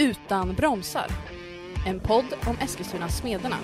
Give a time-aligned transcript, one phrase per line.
[0.00, 1.06] Utan bromsar.
[1.86, 3.56] En podd om Eskilstuna-Smederna.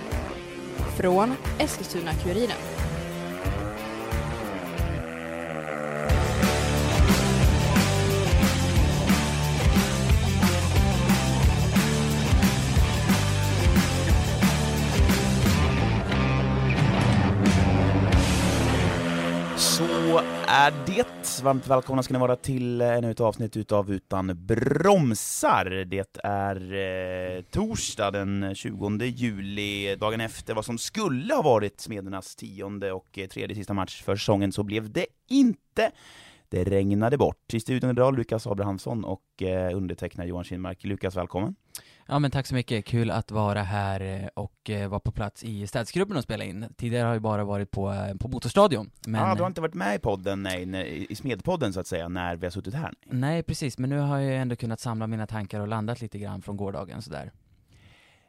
[0.97, 2.57] Från Eskilstuna-Kuriren.
[19.57, 21.16] Så är det.
[21.43, 25.65] Varmt välkomna ska ni vara till eh, ännu ett avsnitt utav Utan bromsar.
[25.85, 26.75] Det är
[27.37, 33.19] eh, torsdag den 20 juli, dagen efter vad som skulle ha varit Smedernas tionde och
[33.19, 35.91] eh, tredje sista match för säsongen, så blev det inte.
[36.49, 37.55] Det regnade bort.
[37.55, 40.85] I studion idag Lukas Abrahamsson och eh, undertecknad Johan Kinmark.
[40.85, 41.55] Lukas, välkommen.
[42.09, 45.45] Ja men tack så mycket, kul att vara här eh, och eh, vara på plats
[45.45, 46.67] i städsgruppen och spela in.
[46.77, 48.91] Tidigare har jag bara varit på, eh, på Motorstadion.
[49.07, 49.23] Men...
[49.23, 52.37] ah, du har inte varit med i podden, nej, i Smedpodden så att säga, när
[52.37, 52.93] vi har suttit här?
[53.07, 56.43] Nej precis, men nu har jag ändå kunnat samla mina tankar och landat lite grann
[56.43, 57.33] från gårdagen sådär.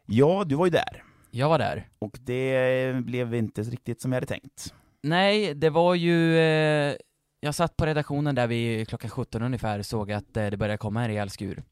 [0.06, 1.04] Ja, du var ju där.
[1.32, 1.88] Jag var där.
[2.00, 4.74] Och det blev inte riktigt som jag hade tänkt.
[5.04, 6.96] Nej, det var ju, eh,
[7.40, 11.08] jag satt på redaktionen där vid klockan 17 ungefär, såg att det började komma en
[11.08, 11.64] rejäl skur.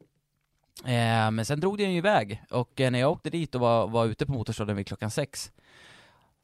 [0.85, 3.87] Eh, men sen drog den ju iväg, och eh, när jag åkte dit och var,
[3.87, 5.51] var ute på motorstaden vid klockan sex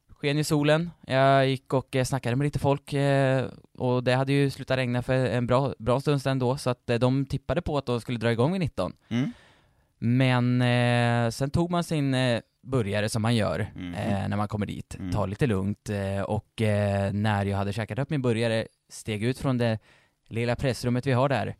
[0.08, 3.46] sken ju solen, jag gick och eh, snackade med lite folk, eh,
[3.78, 6.90] och det hade ju slutat regna för en bra, bra stund sedan då, så att
[6.90, 8.92] eh, de tippade på att de skulle dra igång vid 19.
[9.08, 9.32] Mm.
[9.98, 12.16] Men eh, sen tog man sin
[12.62, 13.94] burgare som man gör Mm.
[13.94, 15.12] eh, när man kommer dit, Mm.
[15.12, 19.38] tar lite lugnt eh, och eh, när jag hade käkat upp min burgare, steg ut
[19.38, 19.78] från det
[20.28, 21.56] lilla pressrummet vi har där,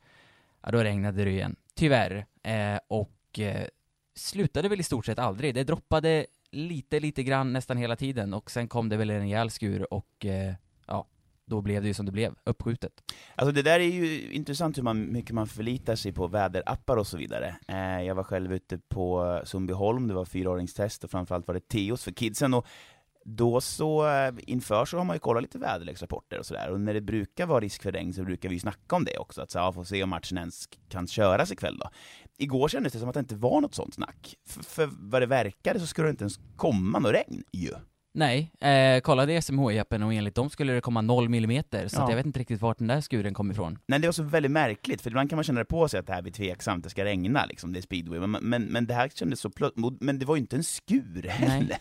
[0.62, 2.26] ja då regnade det igen, tyvärr.
[2.42, 3.66] Eh, och eh,
[4.14, 8.50] slutade väl i stort sett aldrig, det droppade lite, lite grann nästan hela tiden och
[8.50, 10.54] sen kom det väl en rejäl skur och eh,
[10.86, 11.06] ja,
[11.44, 12.92] då blev det ju som det blev, uppskjutet.
[13.34, 17.06] Alltså det där är ju intressant hur man, mycket man förlitar sig på väderappar och
[17.06, 17.56] så vidare.
[17.68, 22.04] Eh, jag var själv ute på Sundbyholm, det var fyraåringstest och framförallt var det Teos
[22.04, 22.66] för kidsen och
[23.24, 24.06] då så,
[24.46, 27.60] inför så har man ju kollat lite väderleksrapporter och sådär, och när det brukar vara
[27.60, 29.84] risk för regn så brukar vi ju snacka om det också, att så, ja, får
[29.84, 31.90] se om matchen ens kan köras ikväll då.
[32.38, 35.27] Igår kändes det som att det inte var något sånt snack, för, för vad det
[35.27, 37.70] verkade så skulle det inte ens komma något regn ju.
[38.14, 42.08] Nej, eh, kollade SMHI-appen och enligt dem skulle det komma 0 millimeter, så Ja.
[42.11, 43.78] jag vet inte riktigt vart den där skuren kom ifrån.
[43.86, 46.06] Nej, det var så väldigt märkligt, för ibland kan man känna det på sig att
[46.06, 48.94] det här blir tveksamt, det ska regna liksom, det är speedway, men, men, men det
[48.94, 51.78] här kändes så plötsligt, men det var ju inte en skur heller.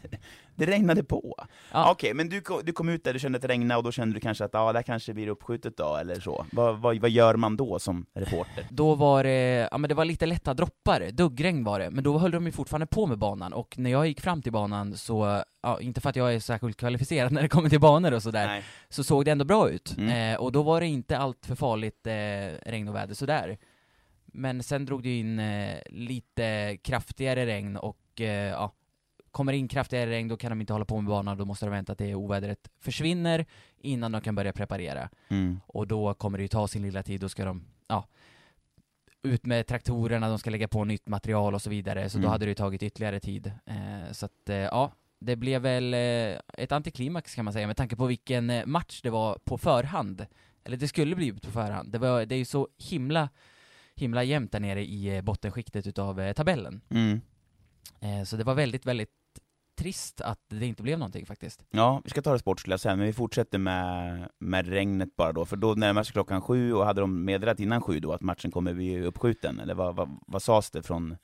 [0.55, 1.35] Det regnade på.
[1.71, 1.91] Ja.
[1.91, 3.91] Okej, men du, kom- du kom ut där, du kände att det regnade, och då
[3.91, 6.45] kände du kanske att ja, det här kanske blir uppskjutet då, eller så.
[6.51, 8.67] Vad, vad, vad gör man då som reporter?
[8.69, 12.17] Då var det, ja men det var lite lätta droppar, duggregn var det, men då
[12.17, 15.43] höll de ju fortfarande på med banan, och när jag gick fram till banan så,
[15.63, 18.47] ja inte för att jag är särskilt kvalificerad när det kommer till banor och sådär,
[18.47, 18.63] Nej.
[18.89, 19.95] så såg det ändå bra ut.
[19.97, 20.33] Mm.
[20.33, 23.57] Eh, och då var det inte allt för farligt eh, regn och väder sådär.
[24.25, 28.71] Men sen drog det in eh, lite kraftigare regn och eh, ja,
[29.31, 31.69] kommer in kraftigare regn då kan de inte hålla på med banan, då måste de
[31.71, 33.45] vänta till ovädret försvinner
[33.77, 35.09] innan de kan börja preparera.
[35.29, 35.59] Mm.
[35.67, 38.07] Och då kommer det ju ta sin lilla tid, då ska de, ja,
[39.23, 42.25] ut med traktorerna, de ska lägga på nytt material och så vidare, så Mm.
[42.25, 43.51] då hade det ju tagit ytterligare tid.
[43.65, 47.77] Eh, så att, eh, ja, det blev väl eh, ett antiklimax kan man säga, med
[47.77, 50.25] tanke på vilken eh, match det var på förhand.
[50.63, 51.91] Eller det skulle bli på förhand.
[51.91, 53.29] Det, var, det är ju så himla,
[53.95, 56.81] himla jämnt där nere i eh, bottenskiktet utav eh, tabellen.
[56.89, 57.21] Mm.
[58.25, 59.09] Så det var väldigt, väldigt
[59.81, 61.63] trist att det inte blev någonting faktiskt.
[61.71, 65.45] Ja, vi ska ta det sportsliga sen, men vi fortsätter med, med regnet bara då,
[65.45, 68.51] för då närmar sig klockan sju, och hade de meddelat innan sju då att matchen
[68.51, 71.17] kommer bli uppskjuten, eller vad, vad, vad sades det från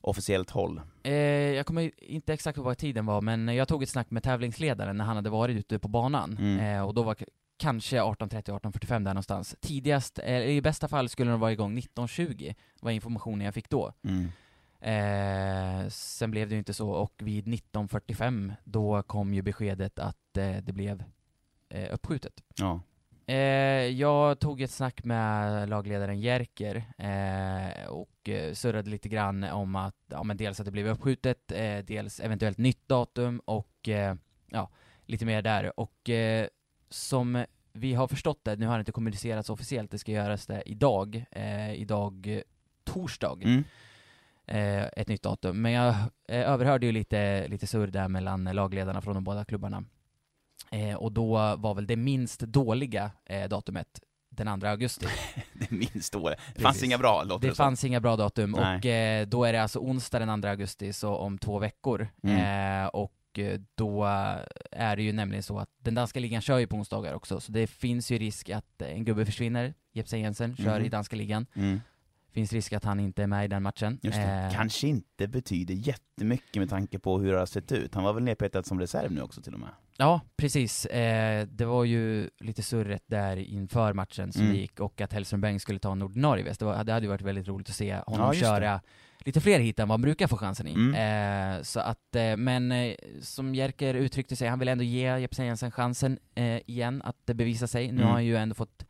[0.00, 0.80] officiellt håll?
[1.02, 1.12] Eh,
[1.58, 4.96] jag kommer inte exakt ihåg vad tiden var, men jag tog ett snack med tävlingsledaren
[4.96, 6.76] när han hade varit ute på banan, Mm.
[6.76, 7.16] eh, och då var
[7.58, 9.56] kanske 18.30-18.45 där någonstans.
[9.60, 13.92] Tidigast, eh, i bästa fall skulle de vara igång 19.20, var informationen jag fick då.
[14.04, 14.28] Mm.
[14.80, 20.36] Eh, sen blev det ju inte så, och vid 19.45 då kom ju beskedet att
[20.36, 21.04] eh, det blev
[21.68, 22.42] eh, uppskjutet.
[22.56, 22.80] Ja.
[23.26, 23.36] Eh,
[23.86, 29.96] jag tog ett snack med lagledaren Jerker eh, och eh, surrade lite grann om att,
[30.06, 31.52] ja men dels att det blev uppskjutet,
[31.84, 33.88] dels eventuellt nytt datum och
[34.46, 34.70] ja,
[35.06, 35.80] lite mer där.
[35.80, 36.10] Och
[36.90, 40.62] som vi har förstått det, nu har det inte kommunicerats officiellt, det ska göras det
[40.66, 41.24] idag,
[41.74, 42.42] idag
[42.84, 43.64] torsdag, Mm.
[44.48, 45.62] Eh, ett nytt datum.
[45.62, 45.88] Men jag
[46.28, 49.84] eh, överhörde ju lite, lite surr där mellan lagledarna från de båda klubbarna.
[50.70, 53.10] Eh, och då var väl det minst dåliga
[53.50, 54.00] datumet
[54.30, 55.06] den 2 augusti.
[55.52, 56.28] Det minst då.
[56.28, 56.82] Det fanns Precis.
[56.82, 58.78] inga bra, låter Det fanns inga bra datum Nej.
[58.78, 62.08] och eh, då är det alltså onsdag den 2 augusti, så om två veckor.
[62.22, 62.82] Mm.
[62.84, 63.14] Eh, och
[63.74, 64.04] då
[64.72, 67.52] är det ju nämligen så att den danska ligan kör ju på onsdagar också, så
[67.52, 70.86] det finns ju risk att en gubbe försvinner, Jepsen Jensen, kör Mhm.
[70.86, 71.46] i danska ligan.
[71.54, 71.80] Mm.
[72.38, 73.98] Finns risk att han inte är med i den matchen.
[74.02, 74.22] Just det.
[74.22, 77.94] Eh, Kanske inte betyder jättemycket med tanke på hur det har sett ut.
[77.94, 79.68] Han var väl nedpetad som reserv nu också till och med.
[79.96, 80.86] Ja, precis.
[80.86, 84.56] Eh, det var ju lite surret där inför matchen som Mm.
[84.56, 86.60] gick och att Hellström Beng skulle ta en ordinarie väst.
[86.60, 88.80] Det, var, det hade ju varit väldigt roligt att se honom Ja, köra
[89.24, 90.72] lite fler hit än vad han brukar få chansen i.
[90.74, 90.94] Mm.
[91.58, 95.46] Eh, så att, eh, men eh, som Jerker uttryckte sig, han vill ändå ge Jeppsen
[95.46, 97.86] Jensen chansen eh, igen att bevisa sig.
[97.86, 98.04] Nu Mm.
[98.06, 98.84] har han ju ändå fått,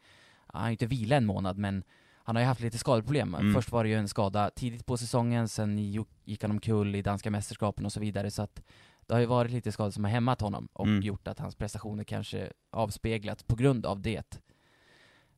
[0.46, 1.82] han har ju inte vila en månad men
[2.28, 3.34] han har ju haft lite skadeproblem.
[3.34, 3.54] Mm.
[3.54, 5.78] Först var det ju en skada tidigt på säsongen, sen
[6.24, 8.30] gick han omkull i danska mästerskapen och så vidare.
[8.30, 8.62] Så att
[9.06, 11.02] det har ju varit lite skador som har hämmat honom och Mm.
[11.02, 14.40] gjort att hans prestationer kanske avspeglat på grund av det.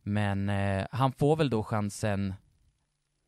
[0.03, 2.35] Men eh, han får väl då chansen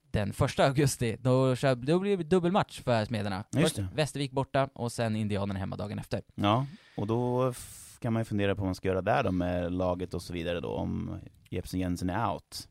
[0.02, 3.44] den första augusti, då, kör, då blir det dubbelmatch för Smederna.
[3.52, 3.78] Först.
[3.94, 6.22] Västervik borta och sen Indianerna hemma dagen efter.
[6.34, 6.66] Ja,
[6.96, 7.52] och då
[7.98, 10.32] kan man ju fundera på vad man ska göra där då med laget och så
[10.32, 11.20] vidare då, om
[11.50, 12.68] Jepsen Jensen är out.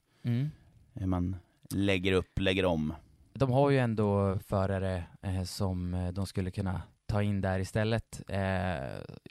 [0.93, 1.35] Hur man
[1.69, 2.93] lägger upp, lägger om.
[3.33, 8.21] De har ju ändå förare eh, som eh, de skulle kunna ta in där istället,
[8.27, 8.35] eh,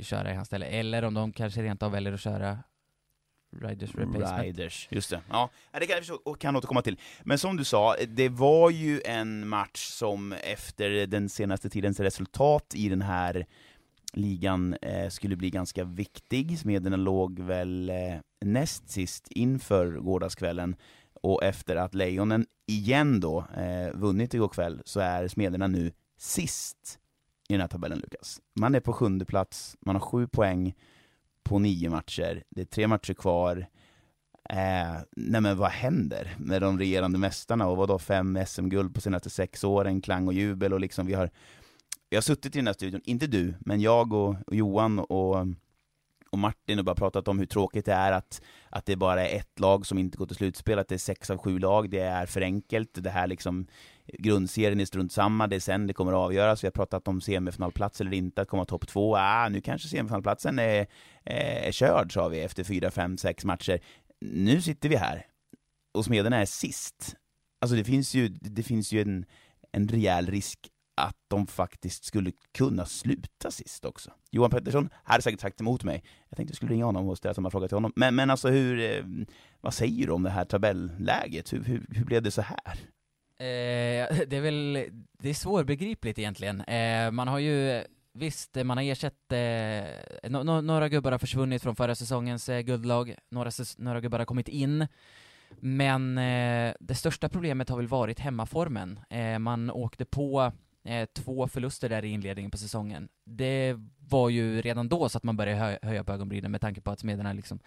[0.01, 2.59] köra i hans ställe, eller om de kanske rent av väljer att köra
[3.57, 4.43] Riders Replacement.
[4.43, 5.21] Riders, just det.
[5.31, 6.99] Ja, det kan jag förstå- och kan återkomma till.
[7.23, 12.75] Men som du sa, det var ju en match som efter den senaste tidens resultat
[12.75, 13.47] i den här
[14.12, 16.59] ligan eh, skulle bli ganska viktig.
[16.59, 17.97] Smederna låg väl eh,
[18.41, 20.77] näst sist inför gårdagskvällen
[21.20, 26.99] och efter att Lejonen igen då eh, vunnit igår kväll så är Smederna nu sist
[27.49, 28.40] i den här tabellen Lukas.
[28.55, 30.75] Man är på sjunde plats, man har sju poäng
[31.43, 33.67] på nio matcher, det är tre matcher kvar.
[34.50, 39.31] Eh, nej men vad händer med de regerande mästarna och vadå fem SM-guld på senaste
[39.31, 41.31] sex åren, klang och jubel och liksom vi har
[42.11, 45.46] vi har suttit i den här studion, inte du, men jag och, och Johan och,
[46.31, 49.38] och Martin och bara pratat om hur tråkigt det är att, att det bara är
[49.38, 52.00] ett lag som inte går till slutspel, att det är sex av sju lag, det
[52.00, 53.67] är för enkelt, det här liksom
[54.19, 57.21] grundserien är strunt samma, det är sen det kommer att avgöras, vi har pratat om
[57.21, 60.87] semifinalplats eller inte, att komma topp två, ah, nu kanske semifinalplatsen är,
[61.25, 63.81] är, är körd, sa vi efter fyra, fem, sex matcher.
[64.21, 65.26] Nu sitter vi här,
[65.94, 67.17] och Smederna är sist.
[67.61, 69.25] Alltså det finns ju, det finns ju en,
[69.73, 70.59] en rejäl risk
[71.00, 74.11] att de faktiskt skulle kunna sluta sist också.
[74.31, 76.05] Johan Pettersson hade säkert sagt emot mig.
[76.29, 77.93] Jag tänkte jag skulle ringa honom och ställa samma fråga till honom.
[77.97, 79.05] Men, men alltså hur, eh,
[79.61, 81.52] vad säger du om det här tabelläget?
[81.52, 82.79] Hur, hur, hur blev det så här?
[83.41, 84.85] Eh, det är väl,
[85.19, 86.61] det är svårbegripligt egentligen.
[86.61, 91.62] Eh, man har ju, visst, man har ersatt, eh, no, no, några gubbar har försvunnit
[91.62, 94.87] från förra säsongens eh, guldlag, några, några gubbar har kommit in,
[95.61, 99.00] men eh, det största problemet har väl varit hemmaformen.
[99.11, 100.52] Eh, man åkte på
[100.90, 103.08] eh, två förluster där i inledningen på säsongen.
[103.25, 103.76] Det
[104.08, 106.90] var ju redan då så att man började hö höja på ögonbrynen med tanke på
[106.90, 107.60] att Smederna liksom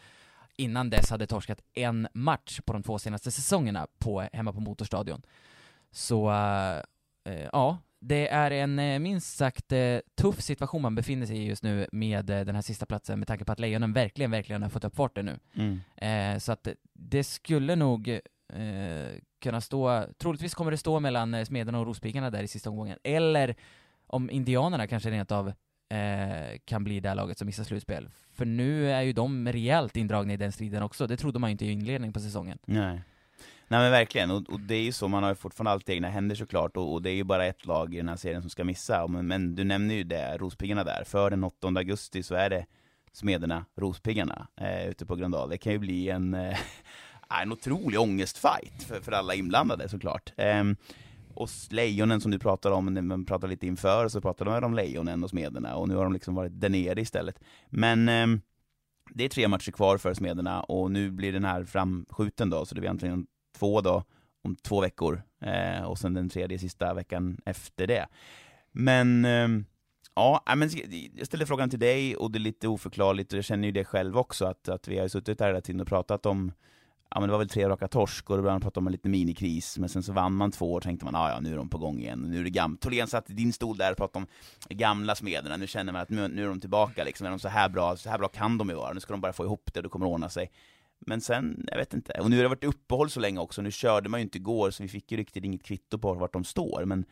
[0.58, 5.22] innan dess hade torskat en match på de två senaste säsongerna på, hemma på Motorstadion.
[5.92, 6.78] Så, eh,
[7.34, 9.74] eh, ja, det är en eh, minst sagt
[10.16, 13.46] tuff situation man befinner sig i just nu med den här sista platsen med tanke
[13.46, 15.40] på att Lejonen verkligen, verkligen har fått upp farten nu.
[15.54, 15.82] Mm.
[15.96, 18.20] Eh, så att det skulle nog
[18.54, 22.70] eh, kunna stå, troligtvis kommer det stå mellan eh, Smederna och Rospiggarna där i sista
[22.70, 23.56] omgången, eller
[24.08, 25.48] om Indianerna kanske rent av
[25.90, 28.10] eh, kan bli det här laget som missar slutspel.
[28.32, 31.52] För nu är ju de rejält indragna i den striden också, det trodde man ju
[31.52, 32.58] inte i inledningen på säsongen.
[32.66, 33.02] Nej.
[33.68, 35.94] Nej men verkligen, och, och det är ju så, man har ju fortfarande allt i
[35.94, 38.42] egna händer såklart, och, och det är ju bara ett lag i den här serien
[38.42, 42.24] som ska missa, men, men du nämner ju det, Rospiggarna där, för den 8 augusti
[42.24, 42.66] så är det
[43.12, 45.50] Smederna, Rospiggarna, eh, ute på Gröndal.
[45.50, 46.58] Det kan ju bli en, eh,
[47.42, 50.34] en otrolig ångestfight för, för alla inblandade såklart.
[50.38, 50.76] Um,
[51.34, 54.74] och Lejonen som du pratade om, när man pratade lite inför, så pratade de om
[54.74, 57.40] Lejonen och Smederna, och nu har de liksom varit där nere istället.
[57.70, 58.42] Men um,
[59.10, 62.76] det är tre matcher kvar för Smederna, och nu blir den här framskjuten då, så
[62.76, 64.04] det blir egentligen två då,
[64.44, 68.08] om två veckor, eh, och sen den tredje sista veckan efter det.
[68.72, 69.66] Men, ehm,
[70.16, 70.70] ja, men
[71.14, 73.86] jag ställer frågan till dig, och det är lite oförklarligt, och jag känner ju det
[73.86, 76.52] själv också, att, att vi har ju suttit där hela tiden och pratat om
[77.16, 78.92] Ja men det var väl tre raka torsk och då började man prata om en
[78.92, 81.58] liten minikris, men sen så vann man två och tänkte man ah, ja nu är
[81.58, 82.82] de på gång igen, nu är det gammalt.
[82.82, 84.28] Tholén satt i din stol där och pratade om
[84.78, 87.48] gamla smederna, nu känner man att nu, nu är de tillbaka liksom, är de så
[87.48, 89.70] här bra, så här bra kan de ju vara, nu ska de bara få ihop
[89.74, 90.52] det och det kommer ordna sig.
[91.00, 93.72] Men sen, jag vet inte, och nu har det varit uppehåll så länge också, nu
[93.72, 96.44] körde man ju inte igår så vi fick ju riktigt inget kvitto på vart de
[96.44, 97.06] står, men,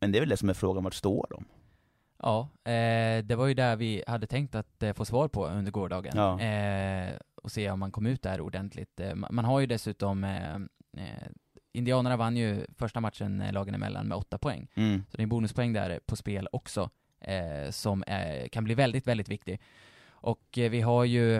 [0.00, 1.44] men det är väl det som är frågan, vart står de?
[2.22, 5.72] Ja, eh, det var ju där vi hade tänkt att eh, få svar på under
[5.72, 6.12] gårdagen.
[6.16, 6.40] Ja.
[6.40, 7.14] Eh,
[7.46, 9.00] och se om man kom ut där ordentligt.
[9.00, 10.54] Eh, man, har ju dessutom, eh,
[10.96, 11.28] eh,
[11.72, 14.68] Indianerna vann ju första matchen lagen emellan med åtta poäng.
[14.74, 15.04] Mm.
[15.10, 19.06] Så det är en bonuspoäng där på spel också, eh, som eh, kan bli väldigt,
[19.06, 19.60] väldigt viktig.
[20.08, 21.36] Och eh, vi har ju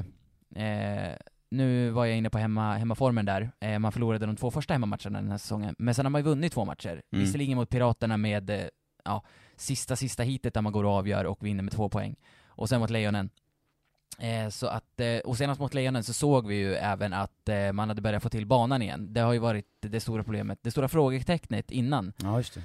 [0.54, 1.16] eh,
[1.50, 5.30] nu var jag inne på hemma, hemmaformen där, man förlorade de två första hemmamatcherna den
[5.30, 7.02] här säsongen, men sen har man ju vunnit två matcher.
[7.12, 7.24] Mm.
[7.24, 8.70] Visserligen mot Piraterna med,
[9.04, 9.24] ja,
[9.56, 12.16] sista, sista hitet där man går och avgör och vinner med två poäng.
[12.46, 13.30] Och sen mot Lejonen.
[14.18, 17.72] Eh, så att, eh, och senast mot Lejonen så såg vi ju även att eh,
[17.72, 19.12] man hade börjat få till banan igen.
[19.12, 22.12] Det har ju varit det stora problemet, det stora frågetecknet innan.
[22.22, 22.58] Ja, just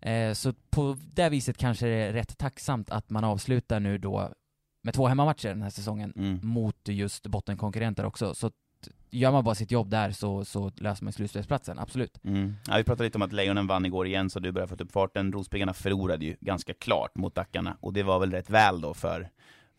[0.00, 0.10] det.
[0.10, 4.30] Eh, så på det viset kanske det är rätt tacksamt att man avslutar nu då
[4.82, 6.40] med två hemmamatcher den här säsongen Mm.
[6.42, 8.34] mot just bottenkonkurrenter också.
[8.34, 8.50] Så
[9.10, 12.24] gör man bara sitt jobb där så, så löser man slutspelsplatsen, absolut.
[12.24, 12.56] Mm.
[12.68, 14.92] Ja, vi pratade lite om att Lejonen vann igår igen, så du börjar få upp
[14.92, 15.32] farten.
[15.32, 19.28] Rospiggarna förlorade ju ganska klart mot Dackarna, och det var väl rätt väl då för,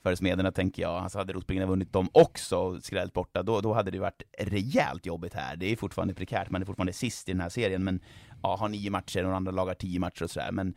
[0.03, 0.91] för Smederna, tänker jag.
[0.91, 5.05] Alltså hade Rospiggarna vunnit dem också och skrällt borta, då, då hade det varit rejält
[5.05, 5.55] jobbigt här.
[5.55, 7.99] Det är fortfarande prekärt, man är fortfarande sist i den här serien, men
[8.43, 10.51] ja, har nio matcher och andra lagar tio matcher och sådär.
[10.51, 10.73] Men,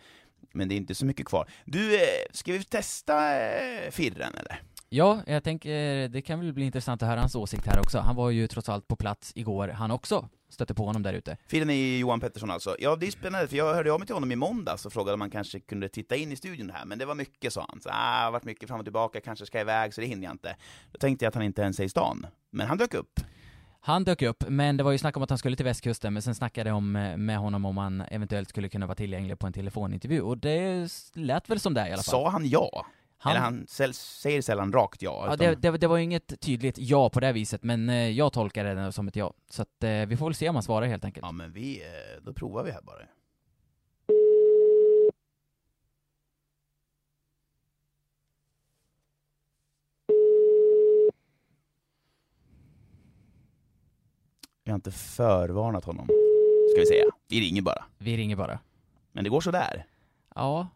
[0.52, 1.50] men det är inte så mycket kvar.
[1.64, 2.00] Du, eh,
[2.32, 4.62] ska vi testa eh, Firren eller?
[4.88, 7.98] Ja, jag tänker det kan väl bli intressant att höra hans åsikt här också.
[7.98, 10.28] Han var ju trots allt på plats igår, han också.
[10.52, 11.36] Stötte på honom där ute.
[11.46, 12.76] Firren är Johan Pettersson alltså.
[12.78, 15.14] Ja, det är spännande, för jag hörde av mig till honom i måndags och frågade
[15.14, 17.80] om han kanske kunde titta in i studion här, men det var mycket, sa han.
[17.80, 20.56] Så, ah, varit mycket fram och tillbaka, kanske ska iväg, så det hinner jag inte.
[20.92, 22.26] Då tänkte jag att han inte ens är i stan.
[22.50, 23.20] Men han dök upp.
[23.80, 26.22] Han dök upp, men det var ju snack om att han skulle till västkusten, men
[26.22, 29.46] sen snackade jag om, eh, med honom om han eventuellt skulle kunna vara tillgänglig på
[29.46, 32.02] en telefonintervju, och det lät väl som det i alla fall.
[32.02, 32.86] Sa han ja?
[33.22, 35.24] Han, Eller han säl- säger sällan rakt ja.
[35.26, 38.08] ja, utan- det, det, det var ju inget tydligt ja på det viset, men eh,
[38.10, 39.32] jag tolkar det som ett ja.
[39.50, 41.26] Så att eh, vi får väl se om han svarar helt enkelt.
[41.26, 43.02] ja men vi, eh, då provar vi här bara.
[54.64, 56.06] Jag har inte förvarnat honom,
[56.72, 57.04] ska vi säga.
[57.28, 57.84] Vi ringer bara.
[57.98, 58.58] Vi ringer bara.
[59.12, 59.86] Men det går sådär.
[60.34, 60.68] Ja.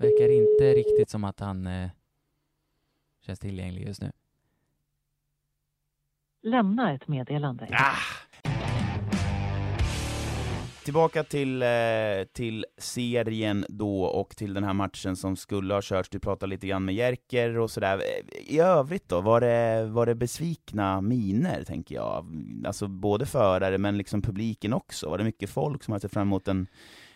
[0.00, 1.88] Verkar inte riktigt som att han eh,
[3.26, 4.12] känns tillgänglig just nu.
[6.42, 7.68] Lämna ett meddelande.
[7.72, 7.96] Ah!
[10.84, 11.68] Tillbaka till, eh,
[12.32, 16.08] till serien då och till den här matchen som skulle ha körts.
[16.08, 18.02] Du pratade lite grann med Jerker och sådär.
[18.46, 22.26] I övrigt då, var det, var det besvikna miner, tänker jag?
[22.66, 25.10] Alltså både förare men liksom publiken också.
[25.10, 26.66] Var det mycket folk som hade sett fram emot en,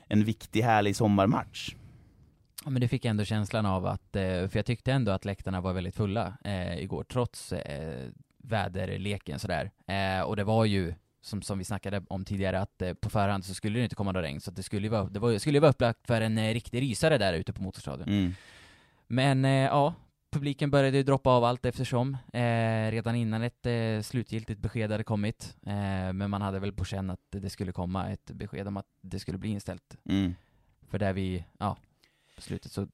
[0.07, 1.75] en viktig, härlig sommarmatch?
[2.64, 5.61] Men det fick jag ändå känslan av att, eh, för jag tyckte ändå att läktarna
[5.61, 9.71] var väldigt fulla eh, igår, trots eh, väderleken sådär.
[9.87, 13.45] Eh, och det var ju, som, som vi snackade om tidigare, att eh, på förhand
[13.45, 15.61] så skulle det inte komma någon regn, så det skulle ju vara, det var, skulle
[15.61, 18.09] vara upplagt för en eh, riktig rysare där ute på Motorstadion.
[18.09, 18.35] Mm.
[19.07, 19.95] Men eh, ja,
[20.33, 22.17] publiken började ju droppa av allt eftersom,
[22.90, 25.57] redan innan ett slutgiltigt besked hade kommit.
[26.12, 29.19] Men man hade väl på känn att det skulle komma ett besked om att det
[29.19, 29.97] skulle bli inställt.
[30.05, 30.35] Mm.
[30.88, 31.76] För där vi, ja,
[32.41, 32.87] på slutet så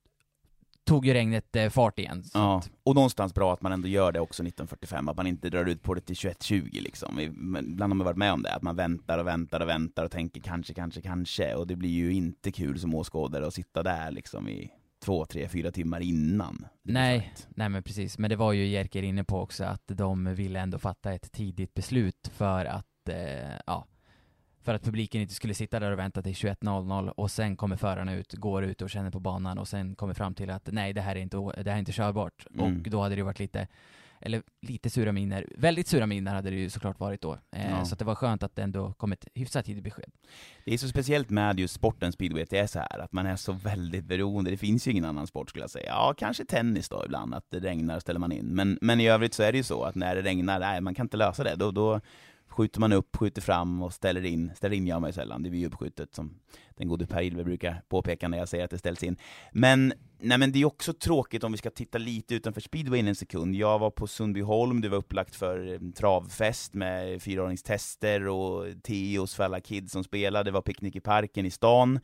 [0.87, 2.25] tog ju regnet eh, fart igen.
[2.35, 5.50] Ja, att, och någonstans bra att man ändå gör det också 1945, att man inte
[5.50, 7.21] drar ut på det till 21.20 liksom.
[7.21, 10.11] Ibland har man varit med om det, att man väntar och väntar och väntar och
[10.11, 14.11] tänker kanske, kanske, kanske, och det blir ju inte kul som åskådare att sitta där
[14.11, 14.71] liksom i
[15.05, 16.67] två, tre, fyra timmar innan.
[16.83, 17.33] Nej.
[17.49, 20.79] nej men precis, men det var ju Jerker inne på också, att de ville ändå
[20.79, 23.87] fatta ett tidigt beslut för att, eh, ja,
[24.66, 28.14] för att publiken inte skulle sitta där och vänta till 21.00 och sen kommer förarna
[28.14, 31.00] ut, går ut och känner på banan och sen kommer fram till att nej, det
[31.00, 32.46] här är inte, det här är inte körbart.
[32.54, 32.64] Mm.
[32.64, 33.68] Och då hade det varit lite,
[34.20, 37.32] eller lite sura miner, väldigt sura miner hade det ju såklart varit då.
[37.52, 37.85] Eh, Ja.
[37.85, 40.11] Så det var skönt att det ändå kom ett hyfsat tidigt besked.
[40.64, 43.37] Det är så speciellt med just sporten speedway, det är så här att man är
[43.37, 44.50] så väldigt beroende.
[44.50, 45.88] Det finns ju ingen annan sport skulle jag säga.
[45.88, 48.46] Ja, kanske tennis då ibland, att det regnar ställer man in.
[48.46, 50.94] Men, men i övrigt så är det ju så att när det regnar, nej, man
[50.94, 51.56] kan inte lösa det.
[51.56, 52.00] Då, då
[52.56, 54.52] skjuter man upp, skjuter fram och ställer in.
[54.54, 56.38] Ställer in gör man ju sällan, det blir ju uppskjutet som
[56.76, 59.16] den gode Per Ilve brukar påpeka när jag säger att det ställs in.
[59.52, 63.14] Men, nej men det är också tråkigt om vi ska titta lite utanför speedwayen en
[63.14, 63.54] sekund.
[63.54, 69.44] Jag var på Sundbyholm, det var upplagt för eh, travfest med fyraåringstester och Teos för
[69.44, 72.00] alla kids som spelade, det var picknick i parken i stan.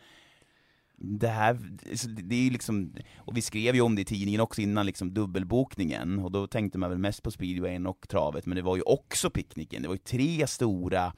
[1.05, 1.59] Det här,
[2.07, 5.15] det är ju liksom, och vi skrev ju om det i tidningen också innan, liksom
[5.15, 8.83] dubbelbokningen, och då tänkte man väl mest på speedwayen och travet, men det var ju
[8.83, 11.13] också picknicken, det var ju tre stora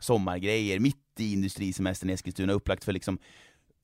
[0.00, 3.18] sommargrejer mitt i industrisemestern i Eskilstuna, upplagt för liksom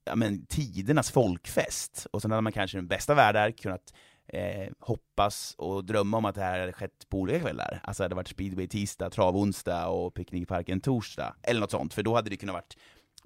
[0.04, 2.06] ja, men, tidernas folkfest.
[2.12, 3.94] Och sen hade man kanske den bästa världar kunnat
[4.28, 7.80] eh, hoppas och drömma om att det här hade skett på olika kvällar.
[7.82, 12.02] Alltså det hade varit speedway tisdag, trav onsdag och picknickparken torsdag, eller något sånt, för
[12.02, 12.76] då hade det kunnat varit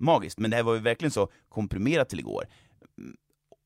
[0.00, 0.38] magiskt.
[0.38, 2.44] Men det här var ju verkligen så komprimerat till igår.
[2.98, 3.16] Mm,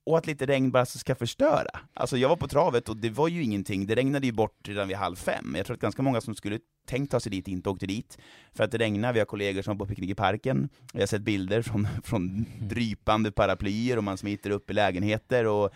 [0.06, 1.80] Och att lite regn bara ska förstöra.
[1.94, 4.88] Alltså jag var på travet och det var ju ingenting, det regnade ju bort redan
[4.88, 5.54] vid halv fem.
[5.56, 8.18] Jag tror att ganska många som skulle tänkt ta sig dit inte åkte dit.
[8.52, 11.06] För att det regnar, vi har kollegor som var på picknick i parken, jag har
[11.06, 15.70] sett bilder från, från drypande paraplyer och man smiter upp i lägenheter och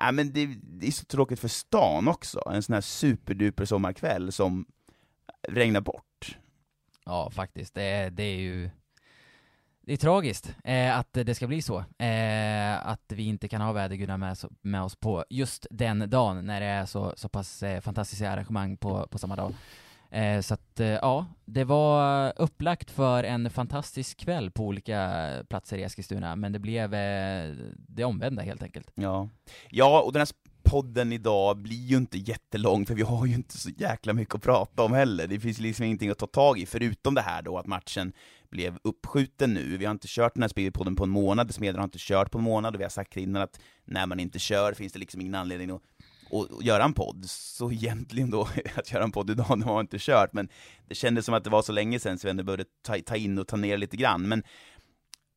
[0.00, 4.32] äh, men det, det är så tråkigt för stan också, en sån här superduper sommarkväll
[4.32, 4.66] som
[5.48, 6.38] regnar bort.
[7.04, 7.74] Ja, faktiskt.
[7.74, 8.70] Det, det är ju
[9.88, 11.78] det är tragiskt eh, att det ska bli så.
[11.98, 16.60] Eh, att vi inte kan ha vädergudarna med, med, oss på just den dagen när
[16.60, 19.54] det är så, så pass eh, fantastiska arrangemang på, på samma dag.
[20.10, 25.78] Eh, så att, eh, ja, det var upplagt för en fantastisk kväll på olika platser
[25.78, 28.90] i Eskilstuna, men det blev eh, det omvända helt enkelt.
[28.94, 29.28] Ja,
[29.70, 30.28] ja och den här
[30.68, 34.42] podden idag blir ju inte jättelång, för vi har ju inte så jäkla mycket att
[34.42, 35.26] prata om heller.
[35.26, 38.12] Det finns liksom ingenting att ta tag i, förutom det här då att matchen
[38.50, 39.76] blev uppskjuten nu.
[39.76, 42.38] Vi har inte kört den här Spiritpodden på en månad, Smedjan har inte kört på
[42.38, 45.20] en månad, och vi har sagt innan att när man inte kör finns det liksom
[45.20, 45.82] ingen anledning att
[46.30, 49.82] och, göra en podd, så egentligen då, att göra en podd idag, nu har jag
[49.82, 50.48] inte kört, men
[50.88, 53.16] det kändes som att det var så länge sedan så vi ändå behövde ta, ta
[53.16, 54.42] in och ta ner lite grann, men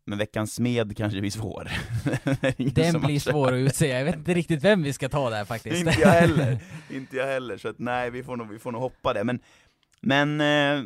[0.05, 1.71] men veckans smed kanske blir svår.
[2.73, 5.87] Den blir svår att utse, jag vet inte riktigt vem vi ska ta där faktiskt.
[5.87, 8.81] inte jag heller, inte jag heller, så att nej, vi får nog, vi får nog
[8.81, 9.39] hoppa det, men,
[10.01, 10.83] men eh,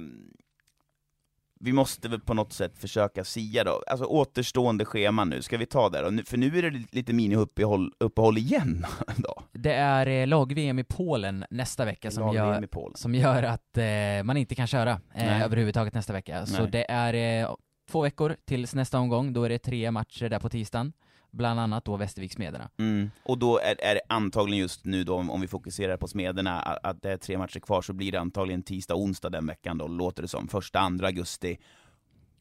[1.59, 5.65] vi måste väl på något sätt försöka sia då, alltså återstående schema nu, ska vi
[5.65, 6.23] ta det då?
[6.25, 8.85] För nu är det lite mini-uppehåll uppehåll igen
[9.17, 9.43] då.
[9.51, 14.37] Det är eh, lag-VM i Polen nästa vecka som gör, som gör att eh, man
[14.37, 16.37] inte kan köra eh, överhuvudtaget nästa vecka.
[16.37, 16.47] Nej.
[16.47, 17.55] Så det är eh,
[17.91, 20.93] två veckor tills nästa omgång, då är det tre matcher där på tisdagen
[21.31, 22.69] bland annat då Västerviksmederna.
[22.77, 23.11] Mm.
[23.23, 27.01] Och då är, är det antagligen just nu då, om vi fokuserar på Smederna, att
[27.01, 30.21] det är tre matcher kvar, så blir det antagligen tisdag, onsdag den veckan då, låter
[30.21, 30.47] det som.
[30.47, 31.57] Första, andra augusti,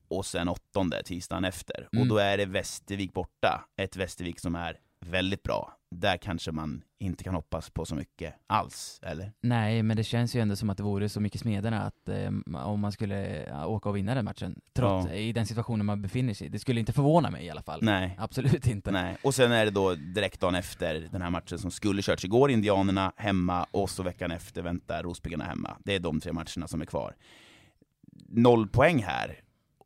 [0.08, 1.88] och sen åttonde, tisdagen efter.
[1.92, 2.02] Mm.
[2.02, 4.78] Och då är det Västervik borta, ett Västervik som är
[5.10, 5.72] väldigt bra.
[5.90, 9.32] Där kanske man inte kan hoppas på så mycket alls, eller?
[9.40, 12.30] Nej, men det känns ju ändå som att det vore så mycket Smederna att eh,
[12.66, 15.14] om man skulle åka och vinna den matchen, trots, ja.
[15.14, 16.50] i den situationen man befinner sig i.
[16.50, 17.78] Det skulle inte förvåna mig i alla fall.
[17.82, 18.16] Nej.
[18.18, 18.90] Absolut inte.
[18.90, 19.16] Nej.
[19.22, 22.50] Och sen är det då direkt dagen efter den här matchen som skulle körts igår,
[22.50, 25.76] Indianerna hemma, och så veckan efter väntar Rospiggarna hemma.
[25.84, 27.16] Det är de tre matcherna som är kvar.
[28.28, 29.40] Noll poäng här,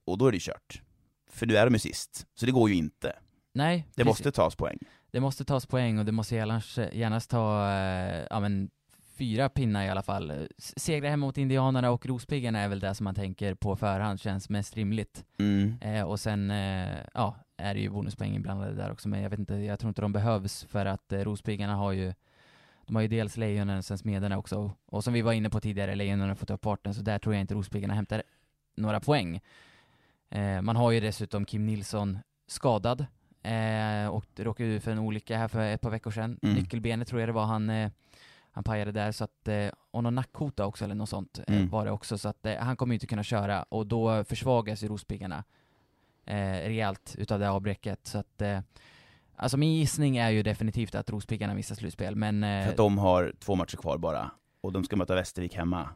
[0.06, 0.82] och då är det kört.
[1.30, 3.16] För nu är de ju sist, så det går ju inte.
[3.54, 3.86] Nej.
[3.88, 4.06] Det precis.
[4.06, 4.78] måste tas poäng
[5.10, 8.70] det måste tas poäng och det måste gärna, gärna ta, eh, ja men
[9.18, 10.48] fyra pinnar i alla fall.
[10.58, 14.48] Segra hemma mot Indianerna och Rospiggarna är väl det som man tänker på förhand känns
[14.48, 15.24] mest rimligt.
[15.38, 15.78] Mm.
[15.80, 19.38] Eh, och sen, eh, ja, är det ju bonuspoäng inblandade där också, men jag vet
[19.38, 22.14] inte, jag tror inte de behövs för att eh, Rospiggarna har ju
[22.86, 25.94] de har ju dels Lejonen, sen Smederna också, och som vi var inne på tidigare,
[25.94, 28.22] Lejonen har fått upp parten, så där tror jag inte Rospiggarna hämtar
[28.76, 29.40] några poäng.
[30.30, 33.06] Eh, man har ju dessutom Kim Nilsson skadad,
[33.48, 36.38] Eh, och råkade ut för en olycka här för ett par veckor sedan.
[36.42, 36.54] Mm.
[36.54, 37.90] Nyckelbenet tror jag det var han, eh,
[38.50, 41.68] han pajade där, så att, eh, och någon nackkota också eller något sånt eh, mm.
[41.68, 44.82] var det också, så att eh, han kommer ju inte kunna köra och då försvagas
[44.82, 45.44] ju Rospiggarna
[46.24, 48.60] eh, rejält utav det avbräcket, så att eh,
[49.40, 52.42] Alltså min gissning är ju definitivt att Rospiggarna missar slutspel, men...
[52.42, 54.30] För att de har två matcher kvar bara,
[54.60, 55.88] och de ska möta Västervik hemma?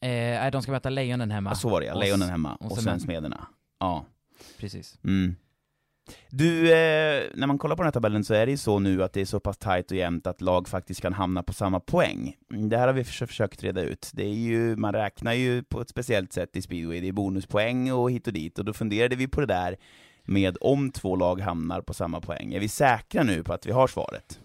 [0.00, 1.50] Nej, de ska möta Lejonen hemma.
[1.50, 3.46] Ja, så var det ja, Lejonen hemma, och, och sen Smederna.
[3.78, 4.04] Ja.
[4.58, 4.98] Precis.
[5.04, 5.36] Mm.
[6.30, 9.02] Du, eh, när man kollar på den här tabellen så är det ju så nu
[9.02, 11.80] att det är så pass tajt och jämnt att lag faktiskt kan hamna på samma
[11.80, 12.36] poäng.
[12.48, 14.10] Det här har vi försökt reda ut.
[14.12, 17.92] Det är ju, man räknar ju på ett speciellt sätt i speedway, det är bonuspoäng
[17.92, 19.76] och hit och dit, och då funderade vi på det där
[20.24, 22.54] med om två lag hamnar på samma poäng.
[22.54, 24.40] Är vi säkra nu på att vi har svaret?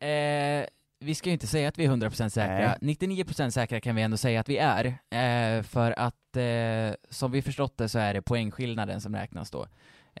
[0.00, 0.68] Eh,
[1.00, 2.94] vi ska ju inte säga att vi är 100% säkra, Nej.
[2.94, 7.42] 99% säkra kan vi ändå säga att vi är, eh, för att eh, som vi
[7.42, 9.66] förstått det så är det poängskillnaden som räknas då.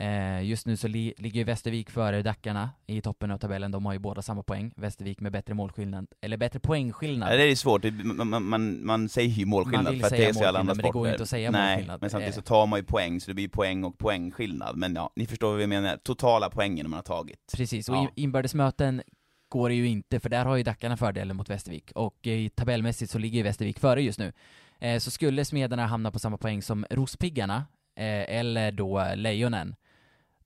[0.00, 3.92] Eh, just nu så li ligger Västervik före Dackarna i toppen av tabellen, de har
[3.92, 4.72] ju båda samma poäng.
[4.76, 7.32] Västervik med bättre målskillnad, eller bättre poängskillnad.
[7.32, 10.46] Ja, det är svårt, man, man, man säger ju målskillnad för att det är så
[10.46, 10.82] alla andra sporter.
[10.82, 12.00] men det går ju inte att säga Nej, målskillnad.
[12.00, 14.76] men samtidigt så tar man ju poäng, så det blir poäng och poängskillnad.
[14.76, 17.52] Men ja, ni förstår vad vi menar, totala poängen man har tagit.
[17.56, 18.10] Precis, och ja.
[18.14, 19.02] inbördesmöten
[19.48, 23.10] går det ju inte, för där har ju Dackarna fördelen mot Västervik, och i tabellmässigt
[23.10, 24.32] så ligger ju Västervik före just nu.
[24.80, 27.56] Eh, så skulle Smederna hamna på samma poäng som Rospiggarna,
[27.96, 29.74] eh, eller då Lejonen,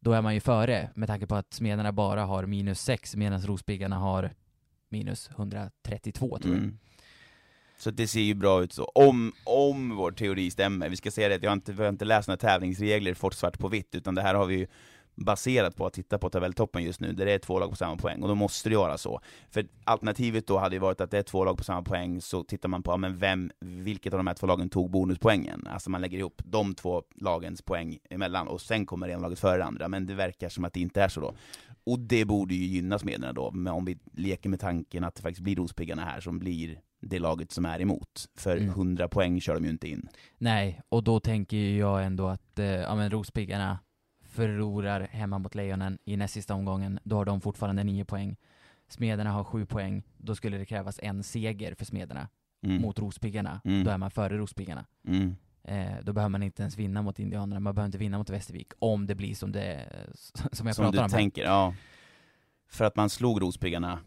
[0.02, 3.42] då är man ju före med tanke på att Smederna bara har minus 6 medan
[3.42, 4.30] Rospiggarna har
[4.88, 6.62] minus 132 tror jag.
[6.62, 6.78] Mm.
[7.78, 8.84] Så det ser ju bra ut så.
[8.84, 11.88] Om, om vår teori stämmer, vi ska säga det att jag har inte, vi har
[11.88, 14.66] inte läst några tävlingsregler fått svart på vitt, utan det här har vi ju
[15.14, 17.96] baserat på att titta på tabelltoppen just nu, där det är två lag på samma
[17.96, 19.20] poäng, och då måste det vara så.
[19.50, 22.44] För alternativet då hade ju varit att det är två lag på samma poäng, så
[22.44, 25.66] tittar man på, ja, men vem, vilket av de här två lagen tog bonuspoängen?
[25.66, 29.58] Alltså man lägger ihop de två lagens poäng emellan, och sen kommer ena laget före
[29.58, 31.34] det andra, men det verkar som att det inte är så då.
[31.84, 35.22] Och det borde ju gynnas medierna då, men om vi leker med tanken att det
[35.22, 38.28] faktiskt blir Rospiggarna här som blir det laget som är emot.
[38.34, 38.68] För mm.
[38.68, 40.08] 100 poäng kör de ju inte in.
[40.38, 43.78] Nej, och då tänker jag ändå att, eh, ja men Rospiggarna
[44.32, 48.36] förlorar hemma mot Lejonen i näst sista omgången, då har de fortfarande nio poäng.
[48.88, 52.28] Smederna har sju poäng, då skulle det krävas en seger för Smederna
[52.64, 52.82] Mm.
[52.82, 53.60] mot Rospiggarna.
[53.64, 53.84] Mm.
[53.84, 54.84] Då är man före Rospiggarna.
[55.06, 55.36] Mm.
[55.64, 58.72] Eh, då behöver man inte ens vinna mot Indianerna, man behöver inte vinna mot Västervik,
[58.78, 59.88] om det blir som det,
[60.52, 61.08] som jag Som pratar du om här.
[61.18, 61.74] tänker, ja.
[62.68, 63.98] För att man slog Rospiggarna.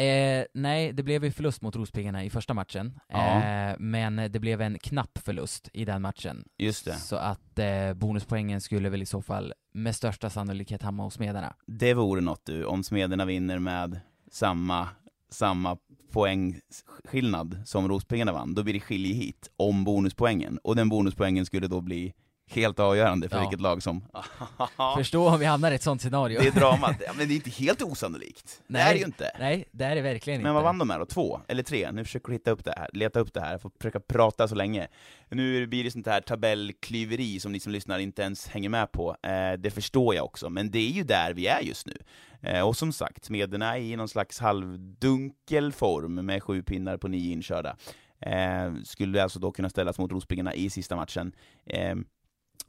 [0.00, 3.00] Eh, nej, det blev ju förlust mot Rospiggarna i första matchen.
[3.08, 3.42] Ja.
[3.42, 6.44] Eh, men det blev en knapp förlust i den matchen.
[6.58, 6.94] Just det.
[6.94, 11.54] Så att eh, bonuspoängen skulle väl i så fall med största sannolikhet hamna hos Smederna.
[11.66, 14.88] Det vore något du, om Smederna vinner med samma,
[15.30, 15.76] samma
[16.12, 20.58] poängskillnad som Rospiggarna vann, då blir det skilje hit om bonuspoängen.
[20.58, 22.12] Och den bonuspoängen skulle då bli
[22.52, 23.40] helt avgörande för Ja.
[23.40, 24.04] vilket lag som...
[24.96, 26.40] Förstå om vi hamnar i ett sånt scenario.
[26.40, 26.96] det är dramat.
[27.06, 28.62] Ja, men det är inte helt osannolikt.
[28.66, 29.30] Det är det ju inte.
[29.38, 30.54] Nej, det är det verkligen Men inte.
[30.54, 31.06] vad vann de här då?
[31.06, 31.40] Två?
[31.48, 31.90] Eller tre?
[31.92, 34.54] Nu försöker jag hitta upp det här, leta upp det här, får försöka prata så
[34.54, 34.88] länge.
[35.28, 39.16] Nu blir det sånt här tabellklyveri som ni som lyssnar inte ens hänger med på.
[39.22, 41.96] Eh, det förstår jag också, men det är ju där vi är just nu.
[42.42, 47.08] Eh, och som sagt, Smederna är i någon slags halvdunkel form med sju pinnar på
[47.08, 47.76] nio inkörda.
[48.20, 51.32] Eh, skulle alltså då kunna ställas mot Rospiggarna i sista matchen.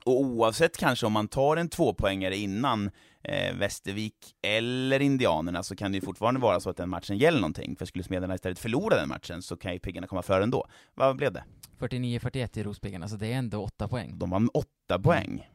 [0.05, 2.91] Och oavsett kanske om man tar en tvåpoängare innan
[3.23, 7.39] eh, Västervik eller Indianerna så kan det ju fortfarande vara så att den matchen gäller
[7.39, 10.67] någonting, för skulle Smederna istället förlora den matchen så kan ju Piggarna komma före ändå.
[10.95, 11.43] Vad blev det?
[11.79, 14.19] 49-41 i Rospiggarna, så det är ändå åtta poäng.
[14.19, 15.47] De vann åtta poäng.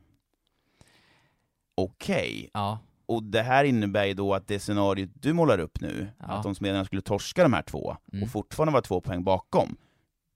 [1.75, 6.09] Okej, Ja, och det här innebär ju då att det scenariot du målar upp nu,
[6.19, 6.25] Ja.
[6.27, 8.23] att om Smederna skulle torska de här två Mm.
[8.25, 9.77] och fortfarande vara två poäng bakom,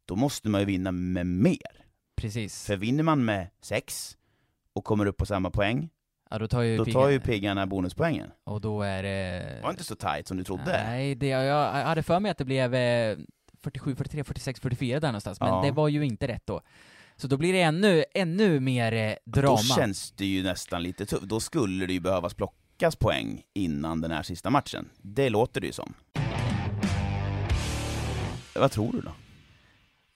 [0.05, 1.87] då måste man ju vinna med mer.
[2.21, 2.67] Precis.
[2.67, 4.17] För vinner man med sex
[4.73, 5.89] och kommer upp på samma poäng,
[6.33, 8.31] Ja, då tar ju då Pigg- tar ju Piggarna bonuspoängen.
[8.45, 9.09] Och då är det...
[9.57, 10.83] Det var inte så tight som du trodde.
[10.85, 13.19] Nej, det, jag, hade för mig att det blev eh,
[13.63, 15.63] 47, 43, 46, 44 där någonstans, men Ja.
[15.65, 16.61] det var ju inte rätt då.
[17.17, 19.57] Så då blir det ännu, ännu mer eh, drama.
[19.57, 21.23] Då känns det ju nästan lite tufft.
[21.25, 24.89] Då skulle det ju behövas plockas poäng innan den här sista matchen.
[24.99, 25.95] Det låter det ju som.
[28.55, 29.11] Vad tror du då?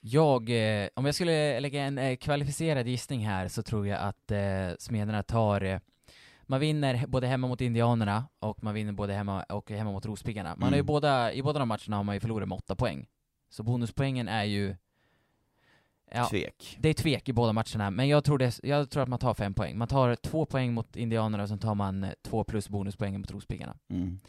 [0.07, 4.31] Jag, eh, om jag skulle lägga en eh, kvalificerad gissning här så tror jag att
[4.31, 5.79] eh, Smederna tar eh,
[6.43, 10.55] man vinner både hemma mot Indianerna och man vinner både hemma och hemma mot Rospiggarna.
[10.57, 10.85] Man har ju Mm.
[10.85, 13.07] båda, i båda de matcherna har man ju förlorat med åtta poäng.
[13.49, 14.75] Så bonuspoängen är ju
[16.11, 16.77] Ja, Tvek.
[16.79, 19.33] det är tvek i båda matcherna, men jag tror, det, jag tror att man tar
[19.33, 19.77] fem poäng.
[19.77, 23.75] Man tar två poäng mot Indianerna och sen tar man två plus bonuspoäng mot Rospiggarna.
[23.89, 24.19] Mm.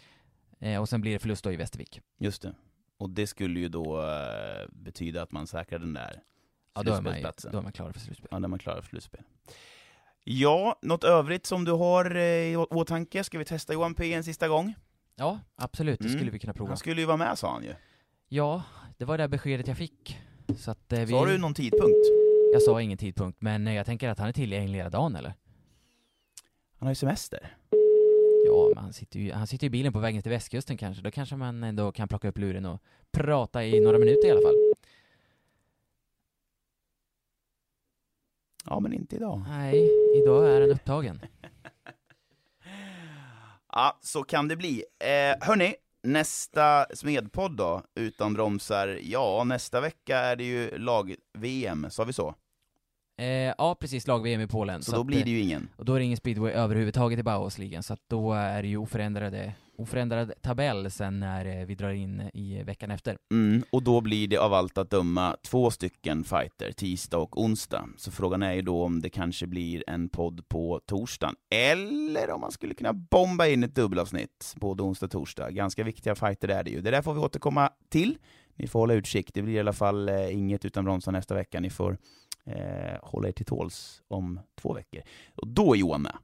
[0.61, 2.01] Eh, och sen blir det förlust då i Västervik.
[2.19, 2.55] Just det.
[2.99, 6.23] Och det skulle ju då eh, betyda att man säkrar den där
[6.75, 7.15] Ja, då är man,
[7.53, 8.29] då är man klar för slutspel.
[8.31, 9.21] Ja, där man klarar för slutspel.
[10.25, 13.25] Ja, något övrigt som du har eh, i åtanke?
[13.25, 14.75] Ska vi testa Johan P en sista gång?
[15.17, 16.19] Ja, absolut, det Mm.
[16.19, 16.71] skulle vi kunna prova.
[16.71, 17.75] Han skulle ju vara med sa han ju.
[18.29, 18.63] Ja,
[18.97, 20.19] det var det beskedet jag fick.
[20.59, 21.13] Så att eh, vi...
[21.15, 22.07] Har du någon tidpunkt?
[22.53, 25.35] Jag sa ingen tidpunkt, men jag tänker att han är tillgänglig hela dagen eller?
[26.79, 27.57] Han har ju semester.
[28.47, 31.03] Ja, men han sitter ju, han sitter i bilen på vägen till västkusten kanske.
[31.03, 32.83] Då kanske man ändå kan plocka upp luren och
[33.13, 34.55] prata i några minuter i alla fall.
[38.65, 39.43] Ja, men inte idag.
[39.49, 39.91] Nej,
[40.23, 41.21] idag är han upptagen.
[43.73, 44.85] Ja, så kan det bli.
[44.99, 48.99] Eh, hörni, nästa Smedpodd då, utan bromsar.
[49.03, 52.35] Ja, nästa vecka är det ju lag-VM, sa vi så?
[53.19, 53.27] Eh,
[53.59, 54.83] ja, precis, lag-VM i Polen.
[54.83, 55.69] Så, då att, blir eh, det ju ingen.
[55.77, 58.77] Och då är det ingen speedway överhuvudtaget i Bauhausligan, så att då är det ju
[58.77, 63.17] oförändrade, oförändrad tabell sen när eh, vi drar in i veckan efter.
[63.33, 67.89] Mm, och då blir det av allt att döma två stycken fighter, tisdag och onsdag.
[67.97, 72.41] Så frågan är ju då om det kanske blir en podd på torsdagen, eller om
[72.41, 75.51] man skulle kunna bomba in ett dubbelavsnitt både onsdag och torsdag.
[75.51, 76.81] Ganska viktiga fighter är det ju.
[76.81, 78.19] Det där får vi återkomma till.
[78.59, 79.35] Ni får hålla utkik.
[79.35, 81.61] Det blir i alla fall eh, inget utan bromsar nästa vecka.
[81.61, 81.99] Ni får
[82.47, 85.03] eh, hålla er till tåls om två veckor.
[85.35, 86.17] Och då är Johan med.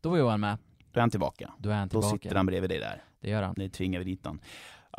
[0.00, 0.58] Då var Johan med,
[0.92, 1.50] Då är han tillbaka.
[1.58, 2.18] då är han Då tillbaka.
[2.22, 3.02] sitter han bredvid dig där.
[3.20, 3.54] Det gör han.
[3.58, 4.40] Det tvingar vi dit han.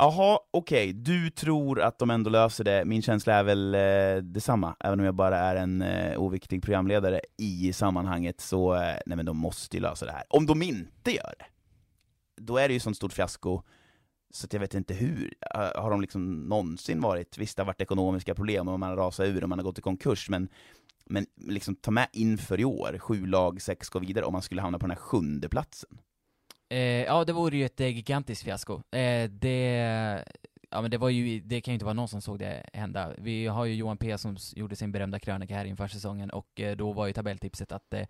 [0.00, 0.92] Jaha, okej.
[0.92, 2.84] Du tror att de ändå löser det.
[2.84, 7.20] Min känsla är väl eh, detsamma, även om jag bara är en eh, oviktig programledare
[7.36, 10.24] i sammanhanget, så eh, nej men de måste ju lösa det här.
[10.28, 11.44] Om de inte gör det,
[12.42, 13.62] då är det ju sånt stort fiasko,
[14.30, 15.34] så att jag vet inte hur.
[15.74, 19.26] Har de liksom någonsin varit, visst det har varit ekonomiska problem och man har rasat
[19.26, 20.48] ur och man har gått i konkurs, men
[21.10, 24.62] men liksom ta med inför i år, sju lag, sex går vidare, om man skulle
[24.62, 25.98] hamna på den här sjunde platsen.
[26.68, 28.74] Eh, ja, det vore ju ett eh, gigantiskt fiasko.
[28.74, 30.24] Eh, det,
[30.70, 33.14] ja men det var ju, det kan ju inte vara någon som såg det hända.
[33.18, 36.76] Vi har ju Johan P som gjorde sin berömda krönika här inför säsongen och eh,
[36.76, 38.06] då var ju tabelltipset att eh,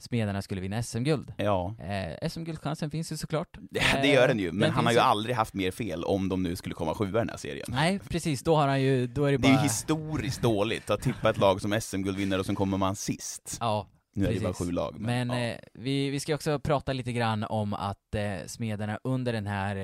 [0.00, 1.32] eh, Smederna skulle vinna SM-guld.
[1.36, 1.74] Ja.
[1.78, 3.56] Eh, SM-guldchansen finns ju såklart.
[3.70, 6.04] Det, det gör den ju, Eh, men den han har ju aldrig haft mer fel
[6.04, 7.66] om de nu skulle komma sjua i den här serien.
[7.68, 9.52] Nej, precis, då har han ju, då är det Det bara...
[9.52, 13.56] är ju historiskt dåligt att tippa ett lag som SM-guldvinnare och sen kommer man sist.
[13.60, 14.66] Ja, Nu är det bara Precis.
[14.66, 14.96] sju lag.
[15.00, 15.38] Men ja.
[15.38, 19.76] eh, vi, vi ska också prata lite grann om att eh, Smederna under den här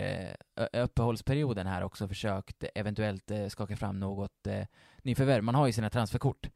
[0.73, 4.67] eh, uppehållsperioden här också försökt eventuellt eh, skaka fram något eh,
[5.03, 5.43] nyförvärv.
[5.45, 6.49] Man har ju sina transferkort,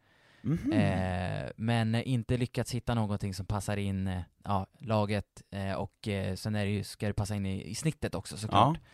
[0.42, 0.72] Mhm.
[0.72, 6.34] eh, men inte lyckats hitta någonting som passar in eh, ja, laget eh, och eh,
[6.34, 8.76] sen är det ju, ska det passa in i, i snittet också såklart.
[8.76, 8.88] Ja.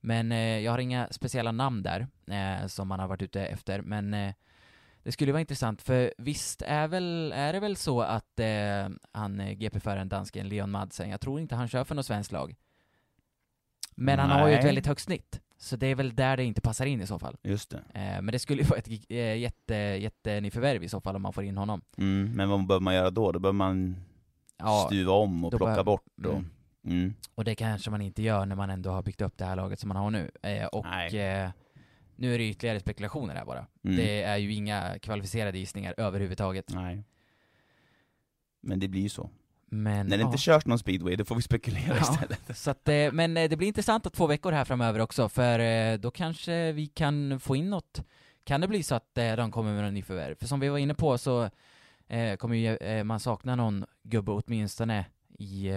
[0.00, 3.82] Men eh, jag har inga speciella namn där eh, som man har varit ute efter,
[3.82, 4.34] men
[5.02, 8.40] det skulle vara intressant för visst är, väl, är det väl så att
[9.12, 12.54] han GP-föraren dansken Leon Madsen, jag tror inte han kör för något svenskt lag.
[13.94, 14.66] Men han har ju ett Nej.
[14.66, 17.36] väldigt högt snitt, så det är väl där det inte passar in i så fall.
[17.42, 17.76] Just det.
[17.94, 21.32] Eh, men det skulle ju vara ett eh, jätte, jättenyförvärv i så fall om man
[21.32, 21.80] får in honom.
[21.98, 23.32] Mm, men vad behöver man göra då?
[23.32, 23.96] Då behöver man
[24.56, 26.32] Ja, stuva om och plocka behöver- bort och...
[26.34, 26.50] mm.
[26.84, 27.14] Mm.
[27.34, 29.80] och det kanske man inte gör när man ändå har byggt upp det här laget
[29.80, 30.30] som man har nu.
[30.42, 31.18] Eh, och Nej.
[31.18, 31.50] eh,
[32.16, 33.66] nu är det ytterligare spekulationer här bara.
[33.84, 33.96] Mm.
[33.96, 36.64] Det är ju inga kvalificerade gissningar överhuvudtaget.
[36.74, 37.04] Nej.
[38.60, 39.30] Men det blir ju så.
[39.74, 40.26] Men, När det ja.
[40.26, 42.00] inte körs någon speedway, då får vi spekulera Ja.
[42.12, 42.58] istället.
[42.58, 45.58] Så att, eh, men eh, det blir intressant att två veckor här framöver också, för
[45.58, 48.04] eh, då kanske vi kan få in något.
[48.44, 50.34] Kan det bli så att de kommer med någon nyförvärv?
[50.40, 51.50] För som vi var inne på så
[52.38, 55.06] kommer ju man sakna någon gubbe åtminstone
[55.38, 55.68] i,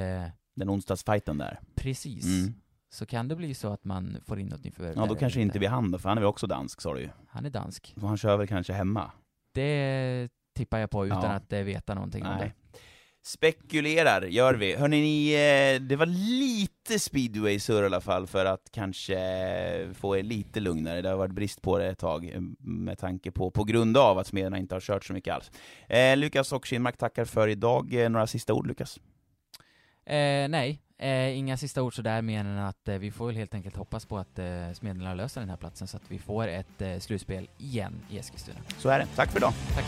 [0.55, 1.60] Den onsdagsfighten där.
[1.75, 2.25] precis.
[2.25, 2.53] Mm.
[2.89, 5.60] Så kan det bli så att man får in något nyförvärv Ja, då kanske inte
[5.60, 7.10] vi han då, för han är väl också dansk sa du ju.
[7.29, 7.93] Han är dansk.
[7.99, 9.12] Så han kör väl kanske hemma.
[9.53, 11.29] Det tippar jag på utan Ja.
[11.29, 12.51] att veta någonting om det.
[13.25, 14.75] Spekulerar, gör vi.
[14.75, 19.17] Hörni, ni, eh, det var lite speedway-surr i alla fall för att kanske
[19.93, 21.01] få er lite lugnare.
[21.01, 24.17] Det har varit brist på det ett tag eh, med tanke på, på grund av
[24.17, 25.51] att Smederna inte har kört så mycket alls.
[25.88, 27.93] Eh, Lukas och Kinmark tackar för idag.
[27.93, 28.99] Eh, några sista ord Lukas?
[30.05, 33.75] Eh, nej, eh, inga sista ord sådär mer än att vi får väl helt enkelt
[33.75, 37.49] hoppas på att eh, Smederna löser den här platsen så att vi får ett slutspel
[37.57, 38.59] igen i Eskilstuna.
[38.77, 39.07] Så är det.
[39.15, 39.53] Tack för idag.
[39.75, 39.85] Tack.